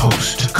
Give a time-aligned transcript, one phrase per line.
[0.00, 0.59] Coast to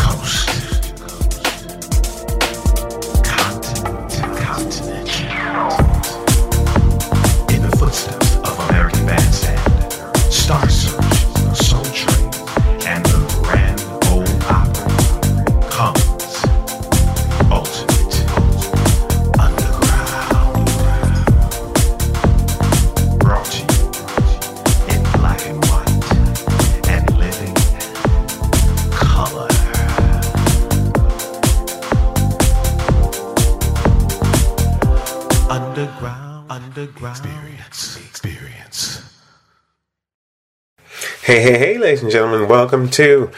[41.31, 43.31] Hey, hey, hey, ladies and gentlemen, welcome to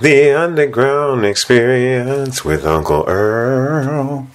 [0.00, 4.26] the Underground Experience with Uncle Earl.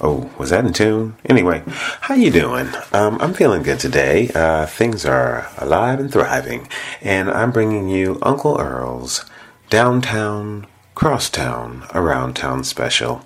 [0.00, 1.16] Oh, was that in tune?
[1.26, 2.70] Anyway, how you doing?
[2.94, 4.30] Um, I'm feeling good today.
[4.34, 6.66] Uh, things are alive and thriving,
[7.02, 9.26] and I'm bringing you Uncle Earl's
[9.68, 13.20] Downtown, Crosstown, Around Town special.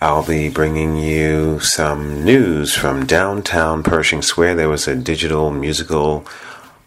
[0.00, 4.54] I'll be bringing you some news from downtown Pershing Square.
[4.54, 6.24] There was a digital musical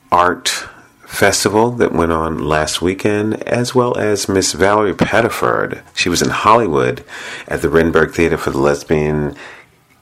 [0.09, 0.69] art
[1.05, 5.81] festival that went on last weekend, as well as Miss Valerie Pettiford.
[5.93, 7.03] She was in Hollywood
[7.47, 9.35] at the Renberg Theater for the Lesbian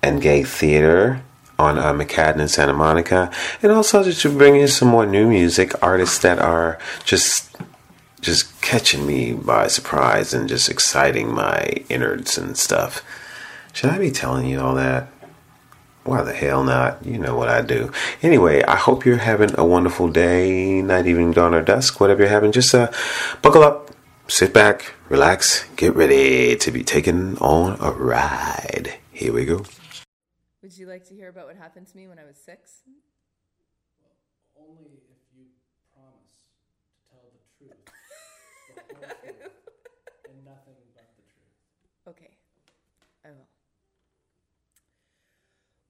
[0.01, 1.21] and Gay Theater
[1.59, 3.31] on uh, McCadden in Santa Monica,
[3.61, 7.55] and also just to bring you some more new music artists that are just
[8.21, 13.03] just catching me by surprise and just exciting my innards and stuff.
[13.73, 15.09] Should I be telling you all that?
[16.05, 17.05] Why the hell not?
[17.05, 17.89] You know what I do.
[18.21, 22.29] Anyway, I hope you're having a wonderful day, night, evening, dawn, or dusk, whatever you're
[22.29, 22.51] having.
[22.51, 22.91] Just uh,
[23.41, 23.89] buckle up,
[24.27, 28.95] sit back, relax, get ready to be taken on a ride.
[29.13, 29.63] Here we go.
[30.61, 32.81] Would you like to hear about what happened to me when I was six?
[34.59, 35.45] Only if you
[35.95, 37.79] promise to tell the truth,
[38.75, 39.51] the whole truth,
[40.27, 41.55] and nothing but the truth.
[42.09, 42.31] Okay,
[43.23, 43.52] I will.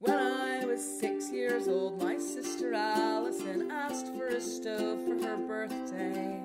[0.04, 5.38] When I was six years old, my sister Allison asked for a stove for her
[5.38, 6.42] birthday.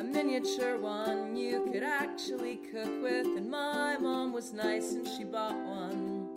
[0.00, 5.24] A miniature one you could actually cook with, and my mom was nice and she
[5.24, 6.30] bought one.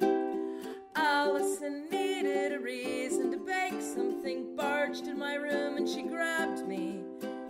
[0.97, 7.03] Allison needed a reason to bake something, barged in my room and she grabbed me.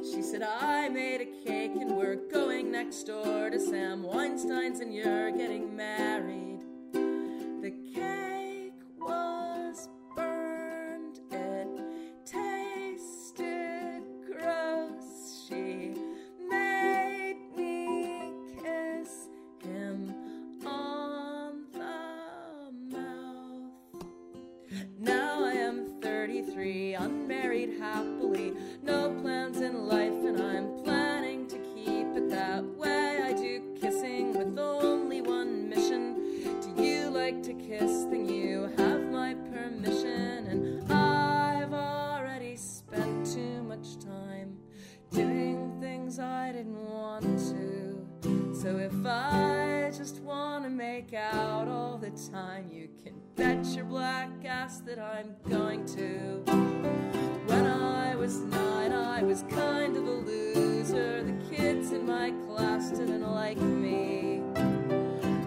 [0.03, 4.93] She said, I made a cake and we're going next door to Sam Weinstein's and
[4.93, 6.61] you're getting married.
[6.93, 8.26] The cake
[54.67, 56.41] that I'm going to.
[57.45, 61.23] When I was nine, I was kind of a loser.
[61.23, 64.41] The kids in my class didn't like me.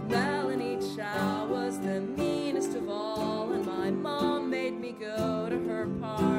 [0.09, 5.87] Melanie Chow was the meanest of all, and my mom made me go to her
[6.01, 6.30] party.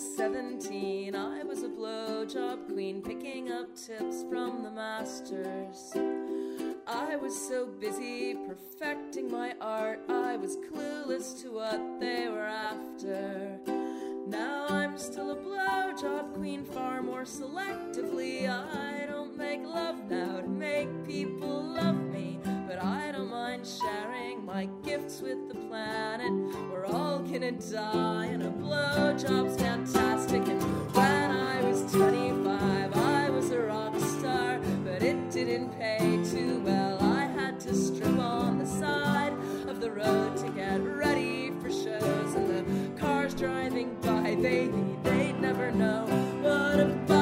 [0.00, 5.92] Was 17, I was a blowjob queen picking up tips from the masters.
[6.86, 13.58] I was so busy perfecting my art, I was clueless to what they were after.
[14.26, 18.48] Now I'm still a blowjob queen, far more selectively.
[18.48, 24.44] I don't make love now to make people love me, but I don't mind sharing
[24.44, 26.30] my gifts with the planet.
[26.70, 30.46] We're all gonna die, and a blowjob's fantastic.
[30.46, 30.62] And
[30.94, 37.02] when I was 25, I was a rock star, but it didn't pay too well.
[37.02, 39.32] I had to strip on the side
[39.66, 45.40] of the road to get ready for shows, and the cars driving by, baby, they'd
[45.40, 46.04] never know
[46.40, 47.19] what a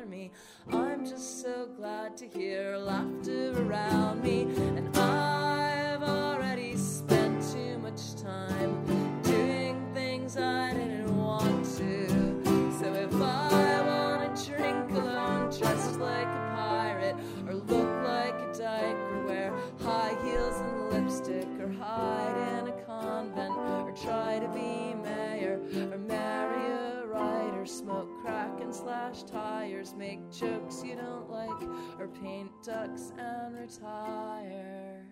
[0.00, 0.30] bother me.
[0.72, 8.14] I'm just so glad to hear laughter around me, and I've already spent too much
[8.16, 8.84] time
[9.22, 12.08] doing things I didn't want to.
[12.78, 17.16] So if I wanna drink alone, dressed like a pirate,
[17.46, 19.52] or look like a dyke, or wear
[19.82, 24.79] high heels and lipstick, or hide in a convent, or try to be
[28.70, 31.60] and slash tires, make jokes you don't like,
[31.98, 35.06] or paint ducks and retire.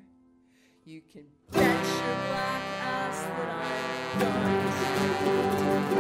[0.85, 3.23] You can bet your black ass
[4.19, 4.31] that
[5.25, 5.98] I'm going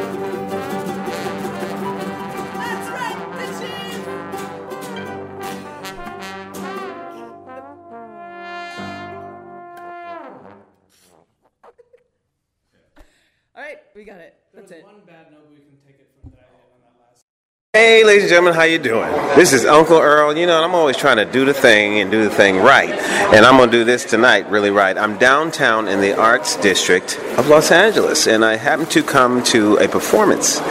[17.74, 19.10] Hey, ladies and gentlemen, how you doing?
[19.36, 20.34] This is Uncle Earl.
[20.34, 23.44] You know, I'm always trying to do the thing and do the thing right, and
[23.44, 24.96] I'm gonna do this tonight really right.
[24.96, 29.76] I'm downtown in the Arts District of Los Angeles, and I happen to come to
[29.76, 30.62] a performance,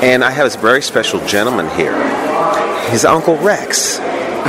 [0.00, 1.92] and I have this very special gentleman here.
[2.88, 3.98] He's Uncle Rex.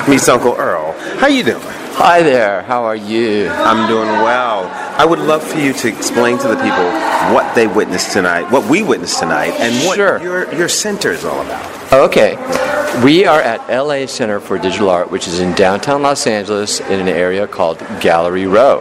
[0.07, 0.91] Meets Uncle Earl.
[1.17, 1.63] How you doing?
[1.97, 3.49] Hi there, how are you?
[3.49, 4.69] I'm doing well.
[4.99, 6.85] I would love for you to explain to the people
[7.33, 10.21] what they witnessed tonight, what we witnessed tonight, and what Sure.
[10.21, 11.65] your your center is all about.
[11.91, 12.35] Okay,
[13.03, 16.99] we are at LA Center for Digital Art, which is in downtown Los Angeles in
[16.99, 18.79] an area called Gallery Row,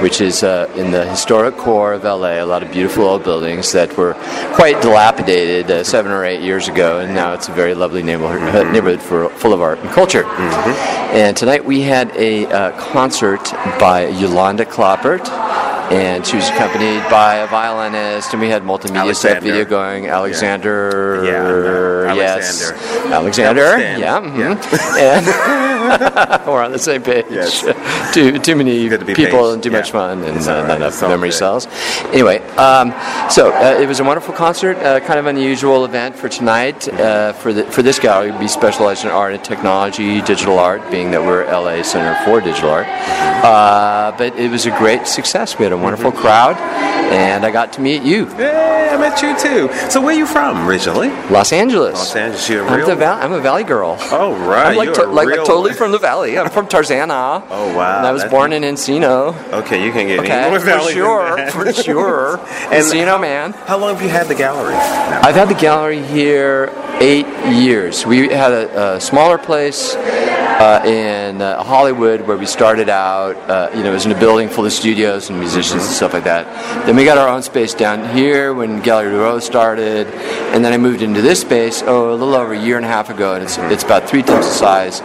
[0.00, 2.42] which is uh, in the historic core of LA.
[2.42, 4.14] A lot of beautiful old buildings that were
[4.54, 8.54] quite dilapidated uh, seven or eight years ago, and now it's a very lovely neighborhood,
[8.54, 10.24] uh, neighborhood for, full of art and culture.
[10.24, 13.42] And tonight we had a uh, concert
[13.80, 15.24] by Yolanda Kloppert.
[15.90, 19.40] And she was accompanied by a violinist, and we had multimedia Alexander.
[19.40, 20.06] video going.
[20.08, 22.14] Alexander, Yeah, I know.
[22.14, 23.14] yes, Alexander.
[23.14, 24.00] Alexander, Alexander.
[24.00, 24.98] yeah, mhm.
[24.98, 27.26] and we're on the same page.
[27.30, 27.60] Yes.
[28.14, 29.52] too too many to people paged.
[29.54, 29.76] and too Yeah.
[29.78, 31.34] much fun and uh, all not enough memory good.
[31.36, 31.68] cells.
[32.12, 32.94] Anyway, um,
[33.28, 36.88] so uh, it was a wonderful concert, uh, kind of unusual event for tonight.
[36.88, 41.10] Uh, for the for this gallery, we specialize in art and technology, digital art, being
[41.10, 42.86] that we're LA Center for Digital Art.
[43.44, 45.58] Uh, but it was a great success.
[45.58, 49.36] We had a wonderful crowd, and I got to meet you, Hey, I met you
[49.38, 49.72] too.
[49.90, 51.08] So where you from originally?
[51.30, 51.94] Los Angeles.
[51.94, 52.48] Los Angeles.
[52.48, 52.96] You're a I'm, real.
[52.96, 53.96] val- I'm a Valley girl.
[54.12, 54.68] oh right.
[54.68, 56.38] I'm like, to- like real totally from the Valley.
[56.38, 57.42] I'm from Tarzana.
[57.50, 57.98] Oh, wow.
[57.98, 59.34] And I was That's- born in Encino.
[59.52, 62.38] Okay, you can get Okay, any more for valley than sure, for sure.
[62.72, 63.52] And Encino, man.
[63.52, 64.72] How long have you had the gallery?
[64.74, 65.20] now?
[65.22, 66.66] I've had the gallery here
[67.00, 68.06] eight years.
[68.06, 73.36] We had a, a smaller place uh, in uh, Hollywood where we started out.
[73.50, 76.12] Uh, you know, it was in a building full of studios and musicians and stuff
[76.14, 76.46] like that.
[76.86, 80.06] Then we got our own space down here when Gallery Row started,
[80.54, 82.88] and then I moved into this space oh a little over a year and a
[82.88, 85.00] half ago, and it's it's about three times the size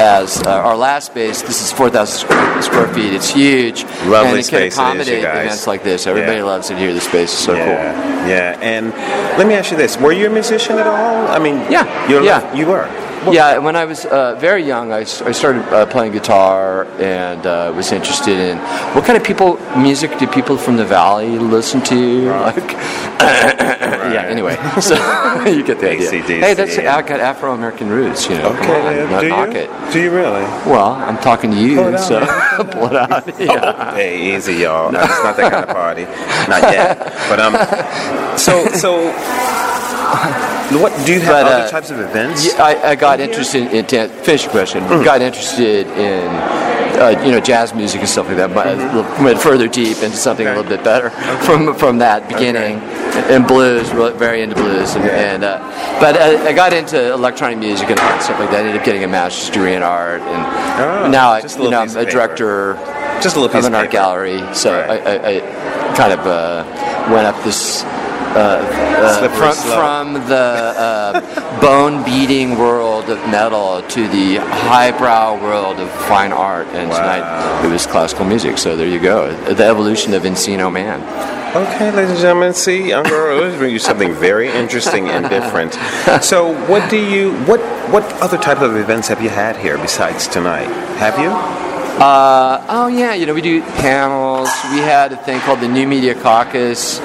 [0.00, 1.42] as uh, our last space.
[1.42, 3.12] This is 4,000 square, square feet.
[3.12, 5.44] It's huge, Lovely and it can spaces, you accommodate guys.
[5.44, 6.06] events like this.
[6.06, 6.44] Everybody Yeah.
[6.44, 6.94] loves it here.
[6.94, 7.66] The space is so cool.
[7.66, 8.58] yeah, yeah.
[8.62, 8.88] And
[9.38, 11.28] let me ask you this: Were you a musician at all?
[11.34, 12.54] I mean, Yeah, yeah.
[12.54, 12.88] you were.
[13.32, 17.90] Yeah, when I was uh, very young, I started uh, playing guitar and uh, was
[17.90, 18.58] interested in
[18.94, 22.28] what kind of people music do people from the valley listen to?
[22.28, 22.72] Like,
[24.12, 24.26] yeah.
[24.28, 24.94] Anyway, so
[25.46, 26.10] you get the idea.
[26.12, 26.40] AC/DC.
[26.40, 28.28] Hey, that's I got Afro American roots.
[28.28, 29.60] You know, come on, Okay, do knock you?
[29.60, 29.92] it.
[29.92, 30.44] Do you really?
[30.68, 32.20] Well, I'm talking to you, Pull it out, so
[32.76, 33.40] pull it out.
[33.40, 33.94] Yeah.
[33.94, 34.92] Hey, easy, y'all.
[34.92, 36.04] No, It's not that kind of party.
[36.52, 36.98] Not yet.
[37.30, 37.54] But um,
[38.36, 38.92] so so,
[40.72, 42.46] what do you have But, other uh, types of events?
[42.46, 44.82] Yeah, I, I got interested in, to finish your question.
[44.84, 45.04] Mm.
[45.04, 46.28] Got interested in
[47.00, 48.54] uh, you know jazz music and stuff like that.
[48.54, 51.10] But I went further deep into something a little bit better
[51.44, 52.80] from from that beginning.
[53.14, 55.34] And blues, very into blues, and, Yeah.
[55.34, 55.58] and uh,
[56.00, 58.56] but I, I got into electronic music and art, stuff like that.
[58.56, 61.62] I ended up getting a master's degree in art, and Oh, now I, just a
[61.62, 62.74] you know, I'm a director
[63.22, 63.92] Just a little piece of an art paper.
[63.92, 64.42] gallery.
[64.54, 65.00] So Right.
[65.00, 65.36] I, I,
[65.92, 66.64] I kind of uh,
[67.14, 67.84] went up this
[68.34, 70.34] uh, uh, from, from the
[70.76, 76.66] uh, bone beating world of metal to the highbrow world of fine art.
[76.68, 76.98] And Wow.
[76.98, 78.58] tonight it was classical music.
[78.58, 79.32] So there you go.
[79.54, 81.00] The evolution of Encino Man.
[81.54, 85.74] Okay, ladies and gentlemen, see, I'm going to bring you something very interesting and different.
[86.24, 87.60] So, what do you, what,
[87.92, 90.66] what other type of events have you had here besides tonight?
[90.98, 91.28] Have you?
[92.02, 94.48] Uh, oh yeah, you know we do panels.
[94.72, 96.98] We had a thing called the New Media Caucus.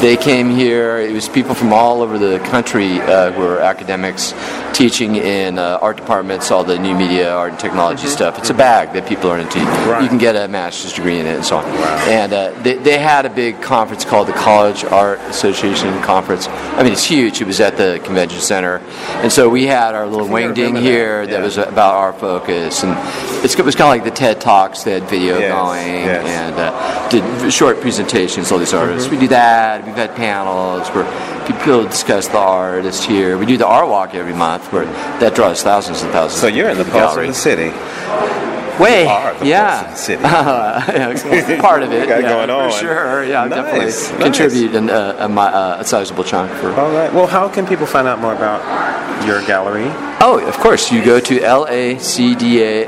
[0.00, 0.98] They came here.
[0.98, 4.34] It was people from all over the country uh, who were academics
[4.74, 8.38] teaching in uh, art departments, all the new media, art and technology stuff.
[8.38, 9.60] It's a bag that people are into.
[9.60, 10.02] Right.
[10.02, 11.64] You can get a master's degree in it and so on.
[12.08, 16.48] And uh, they, they had a big conference called the College Art Association Conference.
[16.48, 17.40] I mean, it's huge.
[17.40, 18.78] It was at the convention center,
[19.22, 21.42] and so we had our little wing ding that, here that yeah.
[21.42, 22.92] was about our focus, and
[23.44, 24.82] it's, it was kind of like the TED Talks.
[24.82, 26.26] They had video Yes, going yes.
[26.26, 28.50] and uh, did short presentations.
[28.50, 29.06] All these artists.
[29.06, 29.16] Mm-hmm.
[29.16, 29.83] We do that.
[29.84, 31.04] We've had panels where
[31.46, 33.36] people discuss the artist here.
[33.38, 34.86] We do the art walk every month, where
[35.20, 36.40] that draws thousands and thousands.
[36.40, 37.28] So, you're in the pulse gallery.
[37.28, 37.70] of the city.
[38.82, 40.22] Way, yeah, of the city.
[40.24, 42.08] Yeah, part of it.
[42.08, 42.70] got yeah, going on.
[42.72, 43.24] for sure.
[43.24, 44.10] Yeah, Nice, definitely nice.
[44.18, 46.72] contribute an, uh, a, uh, a sizable chunk for.
[46.72, 47.12] All right.
[47.12, 48.60] Well, how can people find out more about
[49.26, 49.86] your gallery?
[50.20, 50.90] Oh, of course.
[50.90, 52.84] You go to lacda.com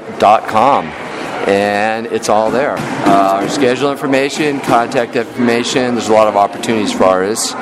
[1.46, 2.76] and it's all there.
[2.76, 5.94] Uh, our schedule information, contact information.
[5.94, 7.52] There's a lot of opportunities for artists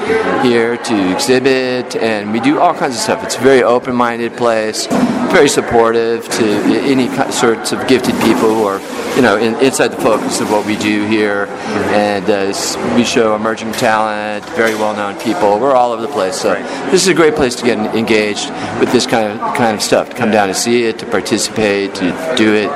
[0.42, 3.22] here to exhibit, and we do all kinds of stuff.
[3.24, 4.86] It's a very open minded place,
[5.30, 6.44] very supportive to
[6.84, 8.80] any sorts of gifted people who are,
[9.16, 11.46] you know, in, inside the focus of what we do here.
[11.92, 15.58] And uh, we show emerging talent, very well known people.
[15.60, 16.40] We're all over the place.
[16.40, 16.54] So
[16.90, 18.48] this is a great place to get engaged
[18.80, 20.10] with this kind of kind of stuff.
[20.10, 22.70] To come down and see it, to participate, to do it,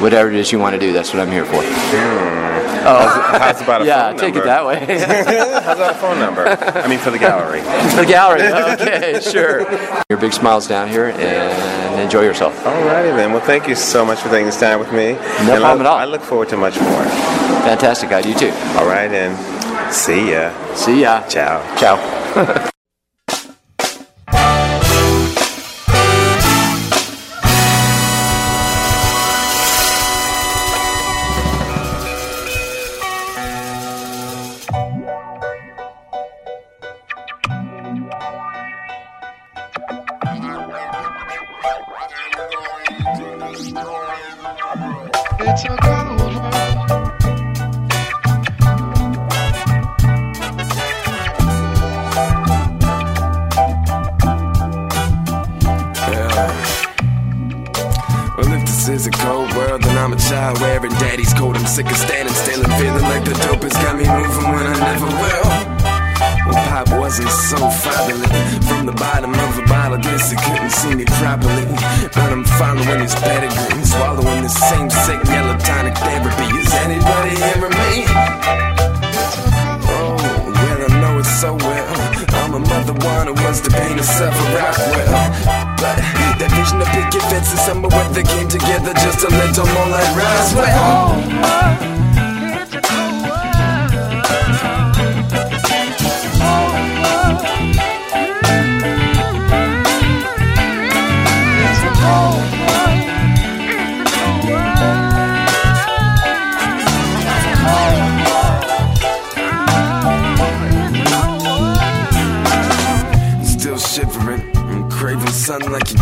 [0.00, 0.92] whatever it is you want to do.
[0.92, 1.62] That's what I'm here for.
[1.62, 2.36] Hmm.
[2.88, 3.08] Oh.
[3.40, 4.42] How's about a yeah, phone take number?
[4.42, 4.78] it that way.
[5.64, 6.46] How's about a phone number?
[6.46, 7.60] I mean, for the gallery.
[7.90, 8.42] for the gallery.
[8.42, 9.62] Okay, sure.
[10.08, 12.56] Your big smiles down here and enjoy yourself.
[12.62, 13.32] Alrighty then.
[13.32, 15.12] Well, thank you so much for taking this time with me.
[15.46, 15.96] No problem at all.
[15.96, 17.04] I look forward to much more.
[17.66, 18.12] Fantastic.
[18.12, 18.52] I do too.
[18.78, 20.52] All right, and see ya.
[20.74, 21.26] See ya.
[21.26, 21.60] Ciao.
[21.76, 22.70] Ciao.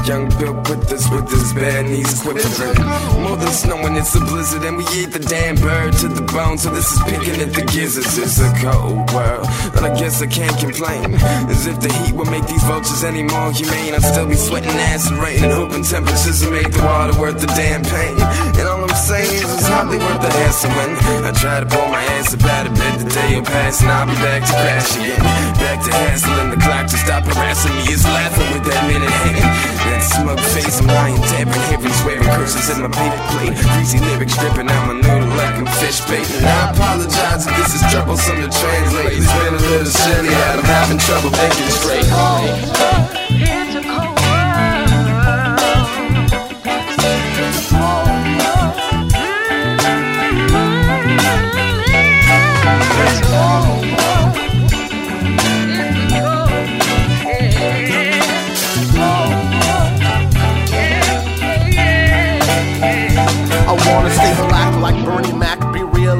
[0.06, 2.78] Young Bill Withers with his bare knees quivering.
[3.22, 6.58] More than snowing, it's a blizzard, and we eat the damn bird to the bone.
[6.58, 8.18] So this is picking at the gizzards.
[8.18, 11.14] It's a cold world, but I guess I can't complain.
[11.48, 13.94] As if the heat would make these vultures any more humane.
[13.94, 17.48] I'd still be sweating acid rain and hoping temperatures would make the water worth the
[17.48, 18.16] damn pain.
[18.60, 20.30] And all I'm saying is hardly worth the
[20.78, 23.02] when I try to pull my up out of bed.
[23.02, 25.18] The day will pass and I'll be back to crash again.
[25.58, 27.90] Back to hassling the clock to stop harassing me.
[27.90, 29.42] Is laughing with that minute hand.
[29.90, 33.58] That smug face, I'm lying tapping, heavy swearing curses in my paper plate.
[33.66, 36.30] Greasy lyrics dripping out my noodle like I'm fish bait.
[36.30, 39.18] And I apologize if this is troublesome to translate.
[39.18, 42.06] It's been a little silly I'm having trouble thinking straight.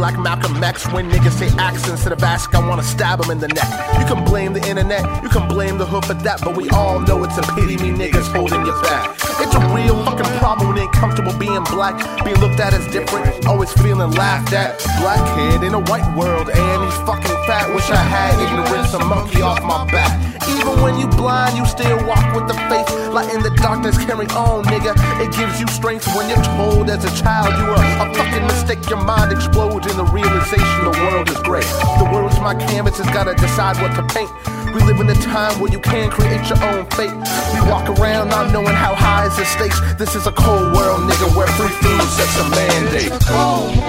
[0.05, 0.53] Like Malcolm
[0.93, 3.71] When niggas say axe instead of ask, I wanna stab him in the neck.
[3.99, 6.99] You can blame the internet, you can blame the hood for that, but we all
[7.01, 9.15] know it's a pity me niggas holding your back.
[9.39, 13.47] It's a real fucking problem when ain't comfortable being black, being looked at as different,
[13.47, 14.79] always feeling laughed at.
[15.01, 17.73] Black kid in a white world, and he's fucking fat.
[17.75, 20.15] Wish I had ignorance, a monkey off my back.
[20.49, 22.89] Even when you blind, you still walk with the faith.
[23.13, 24.93] Light in the darkness, carry on, nigga.
[25.23, 28.89] It gives you strength when you're told as a child you are a fucking mistake.
[28.89, 31.69] Your mind explodes in the realization the world is great.
[31.99, 34.31] The world's my canvas, it's gotta decide what to paint.
[34.75, 37.15] We live in a time where you can create your own fate.
[37.55, 39.79] We walk around not knowing how high is the stakes.
[39.95, 43.13] This is a cold world, nigga, where free food sets a mandate.
[43.23, 43.84] Sweet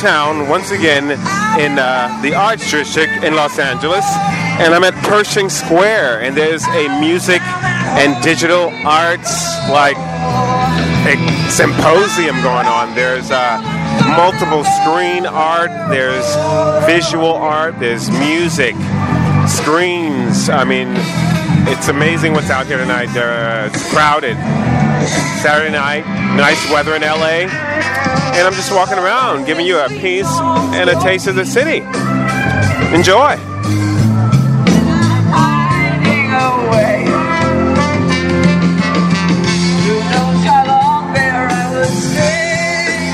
[0.00, 1.10] downtown once again
[1.60, 4.04] in uh, the Arts District in Los Angeles,
[4.58, 7.42] and I'm at Pershing Square, and there's a music
[8.00, 9.30] and digital arts
[9.68, 9.96] like
[11.04, 11.16] a
[11.50, 12.94] symposium going on.
[12.94, 13.60] There's uh,
[14.16, 16.24] multiple screen art, there's
[16.86, 18.74] visual art, there's music,
[19.48, 20.48] screens.
[20.48, 20.94] I mean,
[21.68, 23.08] it's amazing what's out here tonight.
[23.16, 24.36] Uh, it's crowded.
[25.42, 26.04] Saturday night,
[26.36, 30.30] nice weather in LA, and I'm just walking around giving you a piece
[30.74, 31.78] and a taste of the city.
[32.94, 33.36] Enjoy.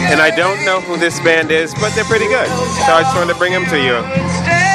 [0.08, 2.48] And I don't know who this band is, but they're pretty good.
[2.48, 4.65] So I just wanted to bring them to you.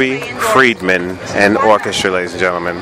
[0.00, 2.76] Ruby Friedman and orchestra, ladies and gentlemen.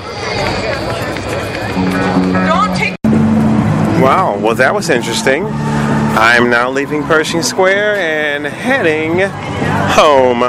[4.01, 5.45] Wow, well, that was interesting.
[5.47, 9.29] I'm now leaving Pershing Square and heading
[9.97, 10.43] home.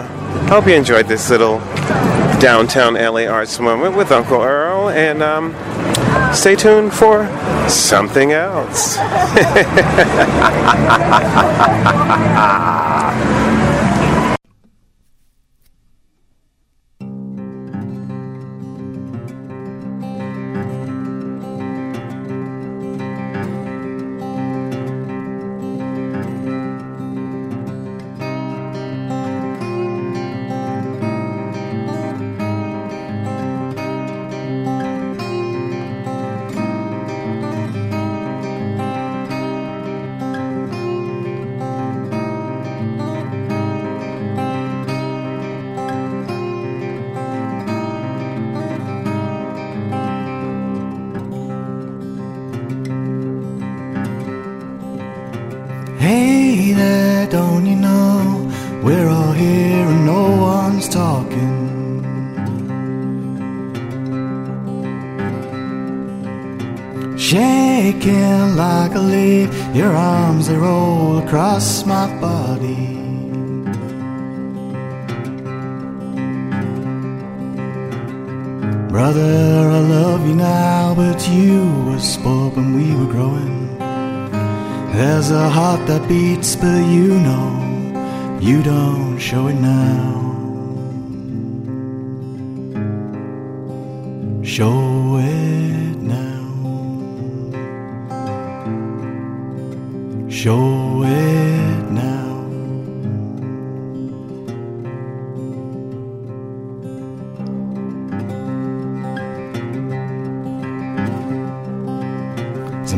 [0.48, 1.58] Hope you enjoyed this little
[2.40, 5.56] downtown LA arts moment with Uncle Earl, and um,
[6.36, 7.26] stay tuned for
[7.68, 8.96] something else.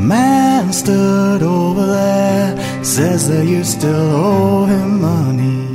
[0.02, 5.68] man stood over there, says that you still owe him money.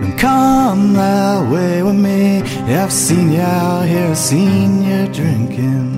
[0.00, 2.42] Then come that way with me.
[2.74, 5.88] I've seen you out here, seen you drinking.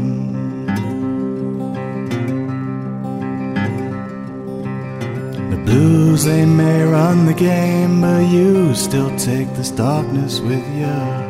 [5.51, 11.30] The blues, they may run the game, but you still take this darkness with you.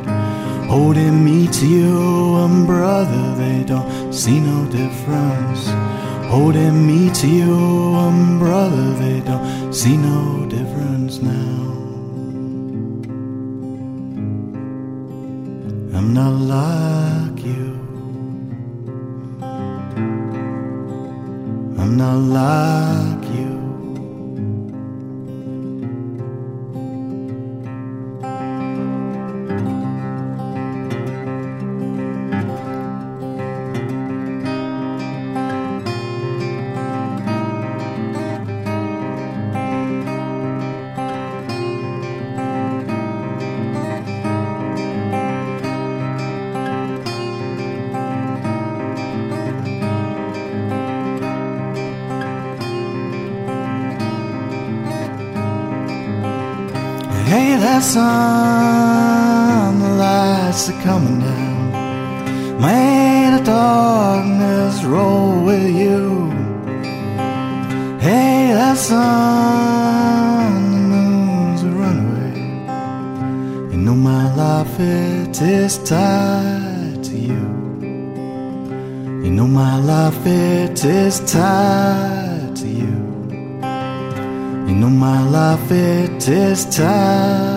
[0.71, 5.67] Holding me to you, and brother, they don't see no difference.
[6.31, 11.59] Holding me to you, and brother, they don't see no difference now.
[15.97, 17.67] I'm not like you.
[21.81, 23.30] I'm not like
[60.83, 62.61] coming down.
[62.61, 66.31] May the darkness roll with you.
[68.01, 72.41] Hey, that sun, the moon's a runaway.
[73.73, 77.47] You know my life it is tied to you.
[79.25, 82.97] You know my life it is tied to you.
[84.69, 87.50] You know my life it is tied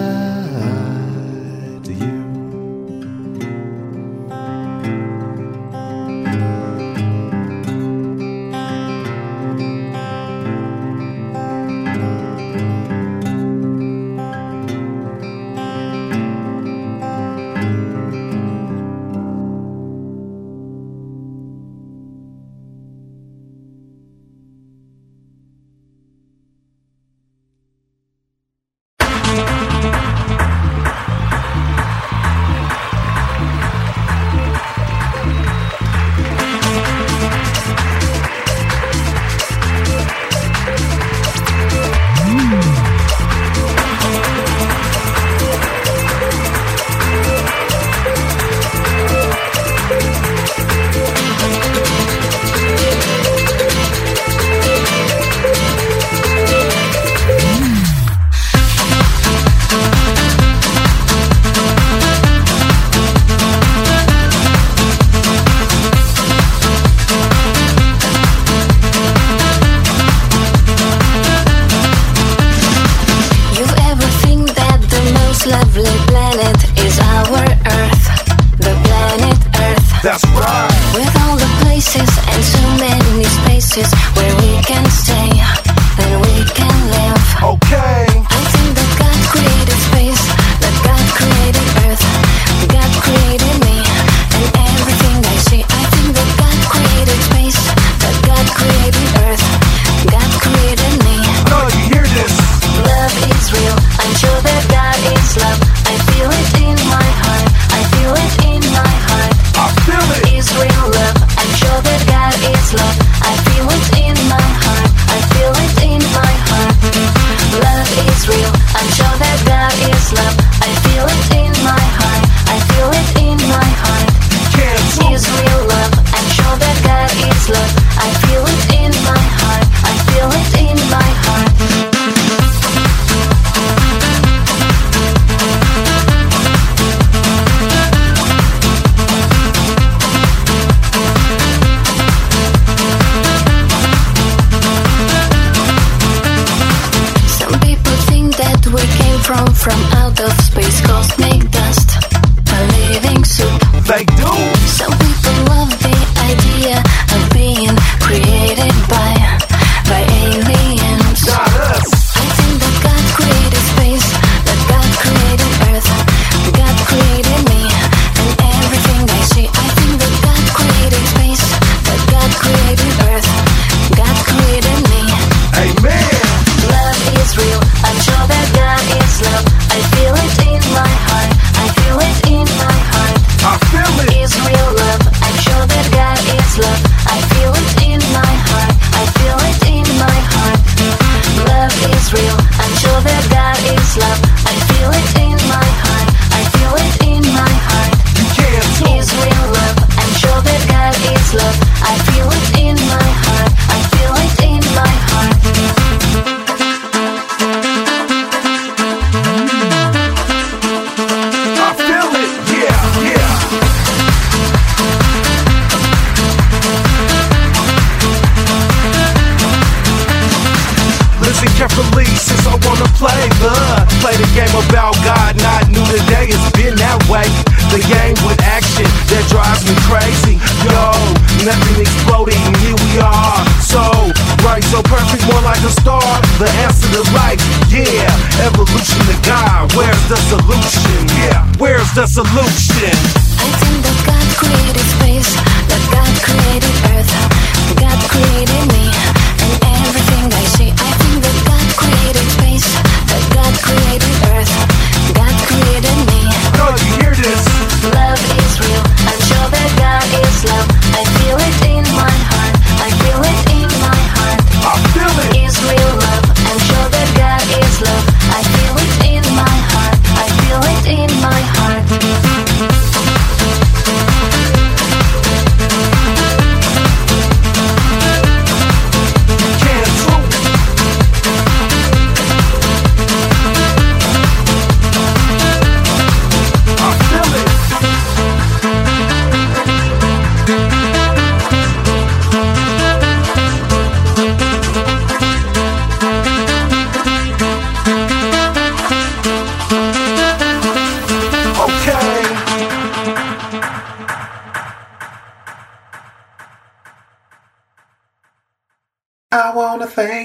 [242.25, 243.22] solution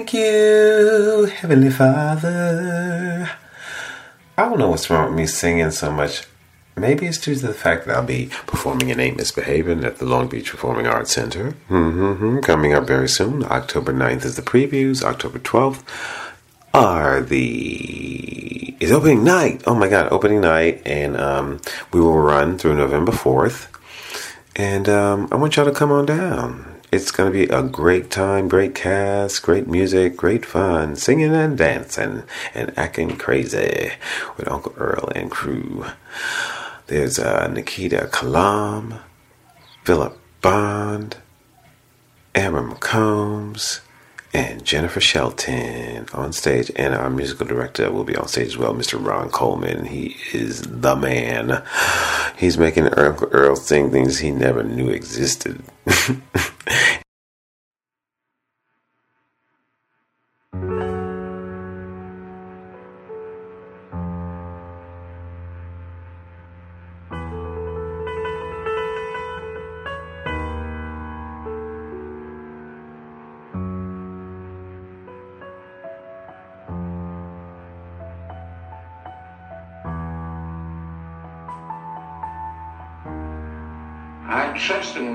[0.08, 3.30] Thank you, Heavenly Father.
[4.38, 6.26] I don't know what's wrong with me singing so much.
[6.78, 10.06] Maybe it's due to the fact that I'll be performing in Ain't Misbehaving at the
[10.06, 11.50] Long Beach Performing Arts Center.
[11.68, 12.38] Mm-hmm-hmm.
[12.40, 13.44] Coming up very soon.
[13.44, 15.02] October 9th is the previews.
[15.02, 15.82] October 12th
[16.72, 18.76] are the...
[18.80, 19.62] is opening night.
[19.66, 20.80] Oh my God, opening night.
[20.86, 21.60] And um,
[21.92, 23.66] we will run through November 4th.
[24.56, 28.10] And um, I want y'all to come on down it's going to be a great
[28.10, 32.22] time, great cast, great music, great fun, singing and dancing
[32.54, 33.92] and acting crazy
[34.38, 35.84] with Uncle Earl and crew.
[36.86, 39.00] There's uh, Nikita Kalam,
[39.84, 41.18] Philip Bond,
[42.34, 43.82] Aaron Combs,
[44.32, 48.74] and Jennifer Shelton on stage, and our musical director will be on stage as well,
[48.74, 49.04] Mr.
[49.04, 49.86] Ron Coleman.
[49.86, 51.62] He is the man.
[52.36, 55.62] He's making Uncle Earl sing things he never knew existed.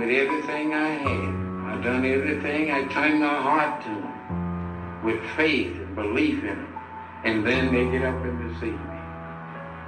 [0.04, 1.78] with everything I had.
[1.80, 6.76] I done everything I turned my heart to them with faith and belief in them.
[7.24, 9.00] And then they get up and deceive me.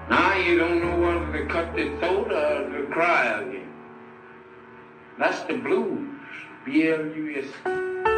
[0.10, 3.74] Now you don't know whether to cut the throat or to cry again.
[5.20, 6.08] That's the blues.
[6.66, 8.15] B-L-U-S.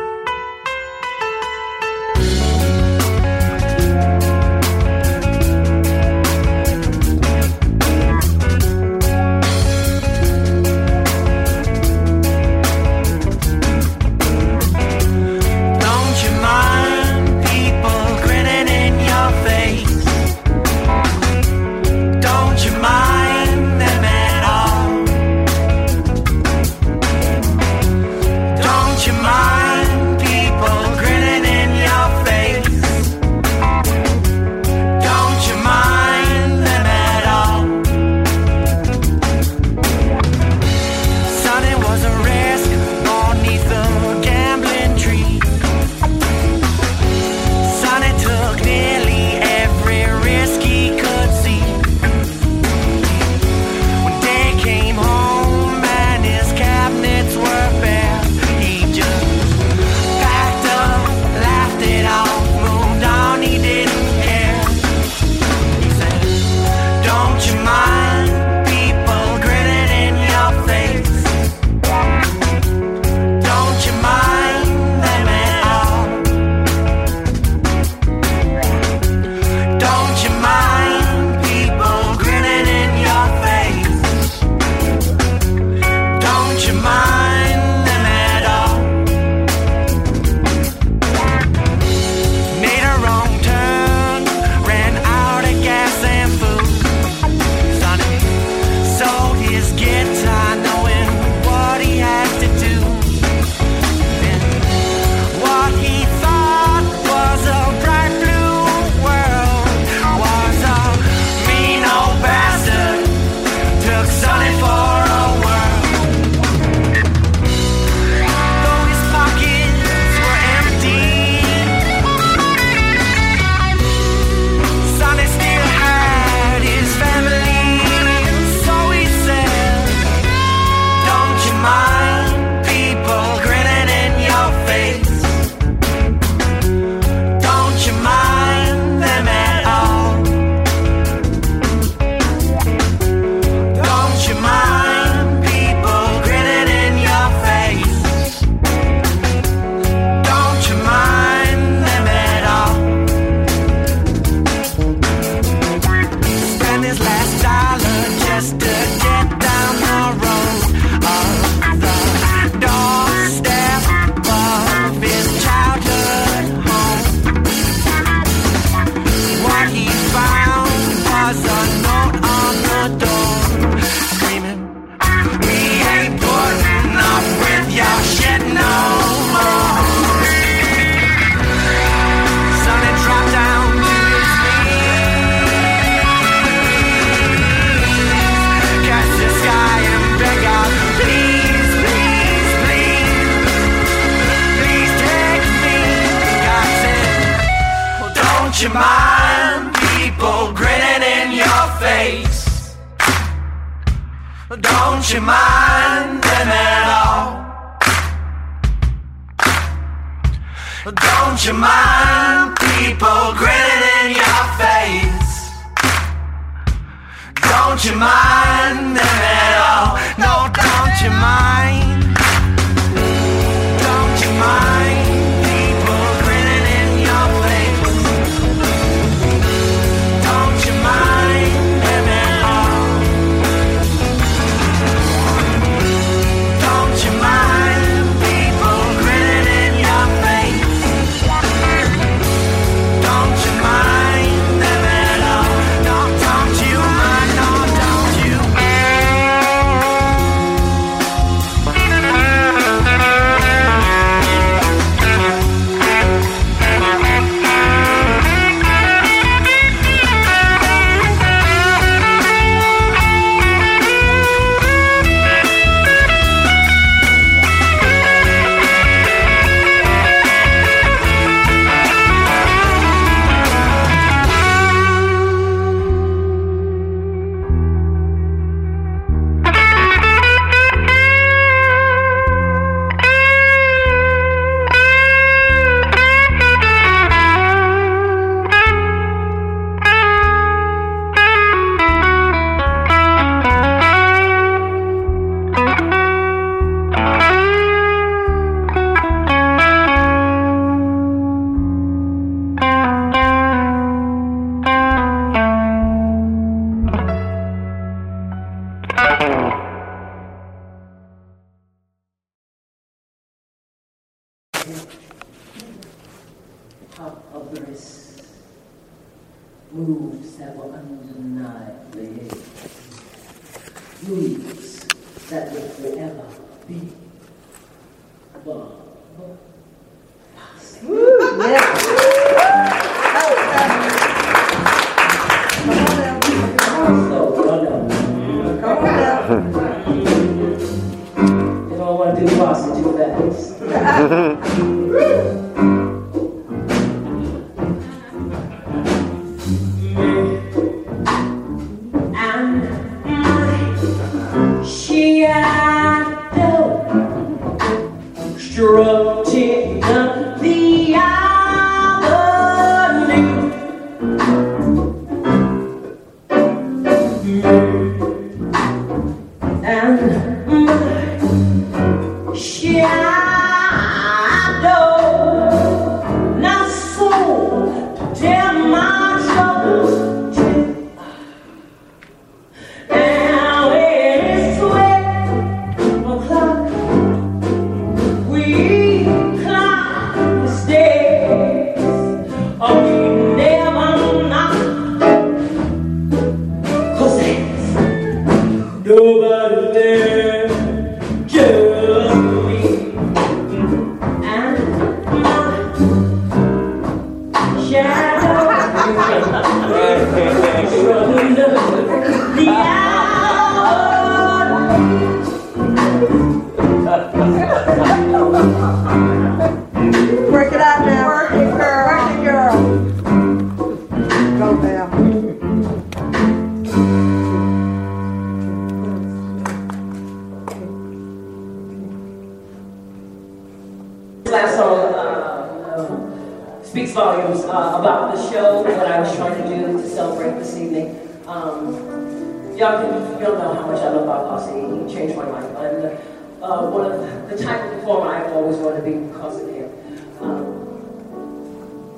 [344.10, 344.68] 嗯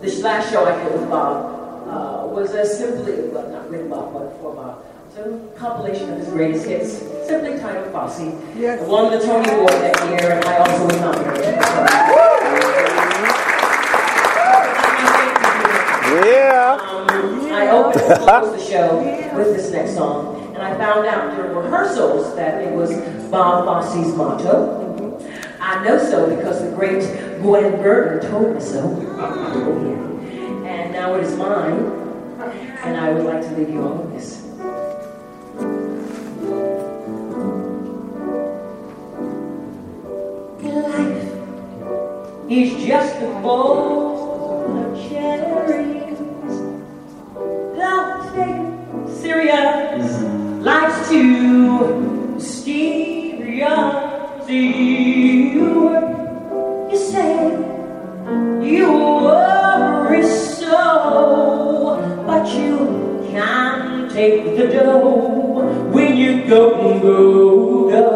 [0.10, 4.14] this last show I did with Bob uh, was a simply, well, not with Bob,
[4.14, 4.84] but for Bob.
[5.08, 6.98] It's a compilation of his greatest hits,
[7.28, 8.34] simply titled Fosse.
[8.58, 8.82] Yes.
[8.88, 11.56] Won the Tony Award that year, and I also was nominated.
[16.26, 16.80] Yeah.
[16.90, 18.98] Um, I opened and closed the show
[19.38, 22.92] with this next song, and I found out during rehearsals that it was
[23.30, 24.88] Bob Fosse's motto.
[25.62, 27.04] I know so because the great
[27.42, 29.99] Gwen Verdon told me so.
[31.00, 31.80] Now it is mine,
[32.84, 34.44] and I would like to leave you all with this.
[40.62, 46.20] Life is just a bowl of cherries.
[47.80, 48.60] Don't take
[49.22, 50.22] serious.
[50.62, 54.10] Life's too mysterious.
[64.20, 65.64] Take the dough
[65.94, 68.12] when you go, go, go.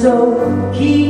[0.00, 0.12] So
[0.76, 1.07] keep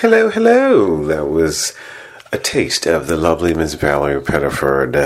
[0.00, 1.04] Hello, hello.
[1.04, 1.74] That was
[2.32, 4.96] a taste of the lovely Miss Valerie Pettiford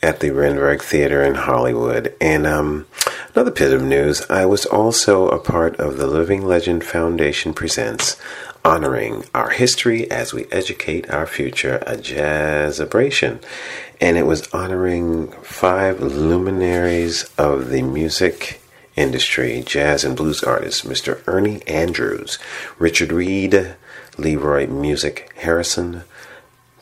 [0.00, 2.14] at the Renberg Theater in Hollywood.
[2.20, 2.86] And um,
[3.34, 8.16] another bit of news I was also a part of the Living Legend Foundation Presents
[8.64, 13.42] Honoring Our History as We Educate Our Future, a jazzabration.
[14.00, 18.62] And it was honoring five luminaries of the music
[18.94, 21.20] industry, jazz and blues artists, Mr.
[21.26, 22.38] Ernie Andrews,
[22.78, 23.74] Richard Reed,
[24.18, 26.04] Leroy Music Harrison,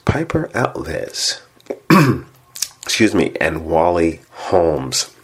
[0.05, 1.41] Piper Alves,
[2.83, 5.15] excuse me, and Wally Holmes.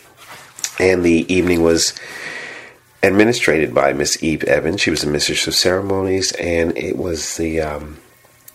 [0.79, 1.95] And the evening was
[3.03, 4.81] administrated by Miss Eve Evans.
[4.81, 7.97] She was the mistress of ceremonies, and it was the um,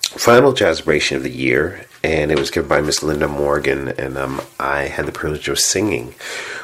[0.02, 1.86] final jazzbration of the year.
[2.04, 5.60] And it was given by Miss Linda Morgan, and um, I had the privilege of
[5.60, 6.16] singing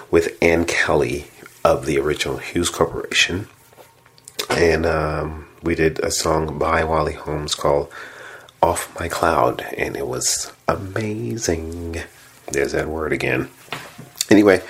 [0.10, 1.28] with Ann Kelley
[1.64, 3.48] of the original Hues Corporation.
[4.50, 7.92] And um, we did a song by Wally Holmes called
[8.64, 11.98] Off My Cloud, and it was amazing.
[12.50, 13.50] There's that word again.
[14.30, 14.64] Anyway,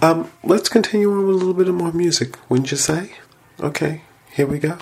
[0.00, 3.16] um, let's continue on with a little bit of more music, wouldn't you say?
[3.58, 4.78] Okay, here we go.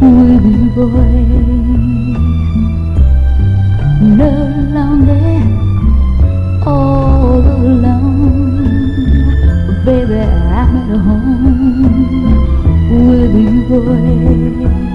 [0.00, 1.24] You, boy.
[4.00, 4.30] No
[4.76, 5.28] longer
[6.66, 8.64] all alone.
[9.84, 11.58] Baby, I'm at home
[13.38, 14.87] you, boy.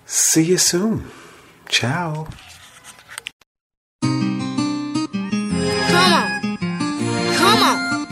[0.07, 1.11] See you soon.
[1.68, 2.29] Ciao.
[4.01, 4.12] Come
[6.12, 6.57] on.
[7.35, 8.07] Come on.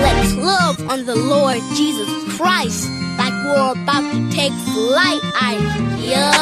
[0.00, 2.88] Let's love on the Lord Jesus Christ
[3.44, 5.22] we're about to take flight.
[5.34, 5.52] I,
[5.98, 6.32] yeah.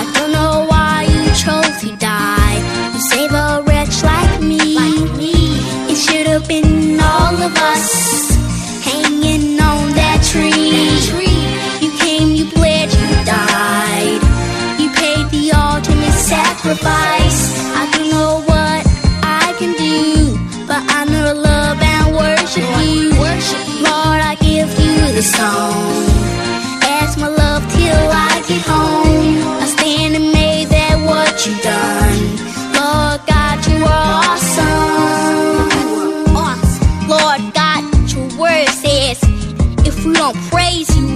[0.00, 2.58] I don't know why you chose to die
[2.92, 4.58] to save a wretch like me.
[4.74, 5.34] Like me.
[5.90, 8.36] It should have been all of us
[8.84, 10.96] hanging on that tree.
[11.82, 14.22] You came, you bled, you died.
[14.80, 17.40] You paid the ultimate sacrifice.
[17.80, 18.55] I don't know what
[25.36, 26.08] song.
[26.98, 29.36] As my love till I get home.
[29.62, 32.20] I stand amazed at what you've done.
[32.78, 34.24] Lord God, you are.
[34.32, 35.26] Awesome.
[37.14, 37.82] Lord God,
[38.12, 39.18] your word says
[39.88, 41.08] if we don't praise you,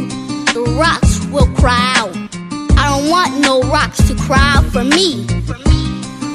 [0.54, 2.14] the rocks will cry out.
[2.78, 5.26] I don't want no rocks to cry out for me.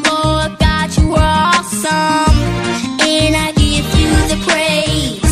[0.09, 2.38] Lord God, you are awesome,
[3.13, 5.24] and I give you the praise.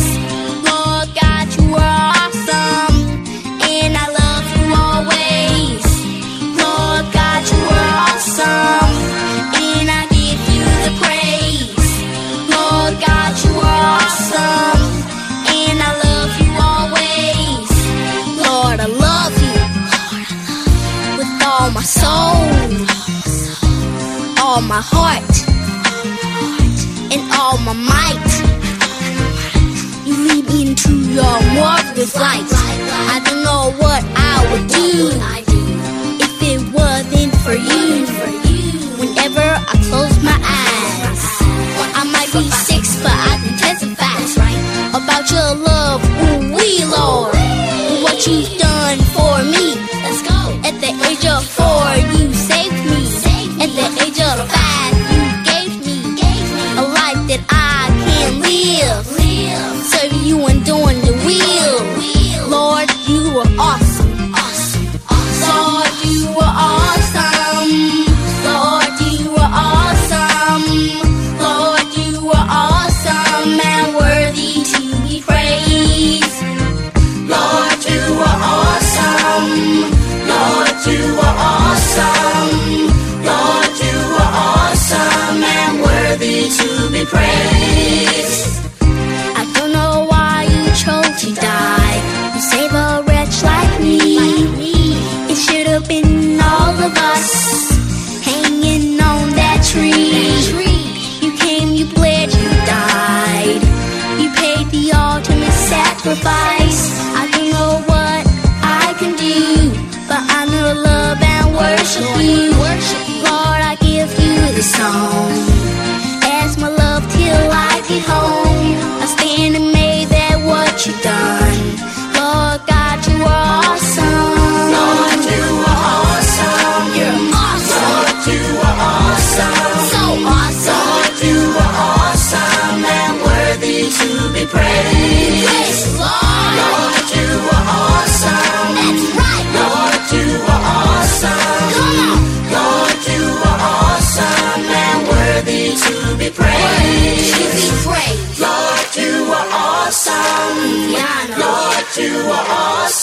[24.74, 25.34] My heart,
[27.12, 28.32] and all my might.
[30.04, 32.48] You lead me into your marvelous light.
[33.14, 35.43] I don't know what I would do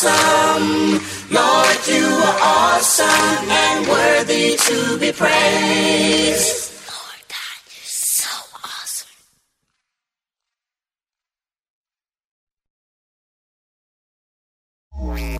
[0.04, 1.00] awesome.
[1.30, 6.72] Lord, you are awesome and worthy to be praised.
[15.02, 15.32] Lord